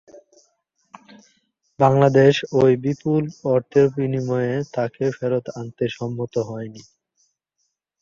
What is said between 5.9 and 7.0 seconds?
সম্মত হয়নি।